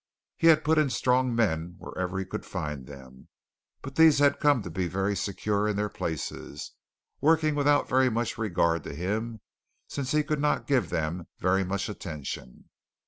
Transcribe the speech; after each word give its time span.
He 0.35 0.47
had 0.47 0.63
put 0.63 0.79
in 0.79 0.89
strong 0.89 1.35
men 1.35 1.75
wherever 1.77 2.17
he 2.17 2.25
could 2.25 2.43
find 2.43 2.87
them, 2.87 3.27
but 3.83 3.97
these 3.97 4.17
had 4.17 4.39
come 4.39 4.63
to 4.63 4.71
be 4.71 4.87
very 4.87 5.15
secure 5.15 5.67
in 5.67 5.75
their 5.75 5.89
places, 5.89 6.71
working 7.19 7.53
without 7.53 7.87
very 7.87 8.09
much 8.09 8.35
regard 8.35 8.83
to 8.85 8.95
him 8.95 9.41
since 9.87 10.11
he 10.11 10.23
could 10.23 10.41
not 10.41 10.65
give 10.65 10.89
them 10.89 11.27
very 11.37 11.63
much 11.63 11.87
attention. 11.87 12.71